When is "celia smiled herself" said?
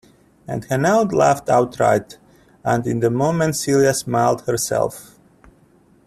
3.55-5.19